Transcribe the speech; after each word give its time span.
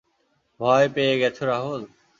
ভয় 0.59 0.87
পেয়ে 0.95 1.15
গেছো 1.21 1.43
রাহুল? 1.45 1.81